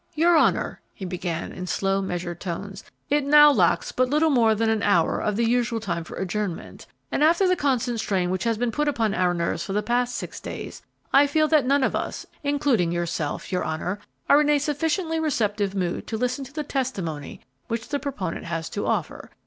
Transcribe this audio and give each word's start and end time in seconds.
"Your 0.15 0.35
honor," 0.35 0.81
he 0.95 1.05
began, 1.05 1.51
in 1.51 1.67
slow, 1.67 2.01
measured 2.01 2.39
tones, 2.39 2.83
"it 3.11 3.23
now 3.23 3.51
lacks 3.51 3.91
but 3.91 4.09
little 4.09 4.31
more 4.31 4.55
than 4.55 4.67
an 4.71 4.81
hour 4.81 5.19
of 5.19 5.35
the 5.35 5.45
usual 5.45 5.79
time 5.79 6.03
for 6.03 6.15
adjournment, 6.17 6.87
and 7.11 7.23
after 7.23 7.47
the 7.47 7.55
constant 7.55 7.99
strain 7.99 8.31
which 8.31 8.43
has 8.43 8.57
been 8.57 8.71
put 8.71 8.87
upon 8.87 9.13
our 9.13 9.35
nerves 9.35 9.63
for 9.63 9.73
the 9.73 9.83
past 9.83 10.15
six 10.15 10.39
days, 10.39 10.81
I 11.13 11.27
feel 11.27 11.47
that 11.49 11.67
none 11.67 11.83
of 11.83 11.95
us, 11.95 12.25
including 12.41 12.91
yourself, 12.91 13.51
your 13.51 13.63
honor, 13.63 13.99
are 14.27 14.41
in 14.41 14.49
a 14.49 14.57
sufficiently 14.57 15.19
receptive 15.19 15.75
mood 15.75 16.07
to 16.07 16.17
listen 16.17 16.43
to 16.45 16.51
the 16.53 16.63
testimony 16.63 17.41
which 17.67 17.89
the 17.89 17.99
proponent 17.99 18.45
has 18.45 18.69
to 18.71 18.87
offer. 18.87 19.29